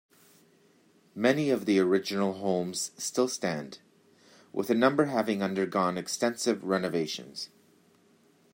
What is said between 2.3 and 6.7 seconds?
homes still stand, with a number having undergone extensive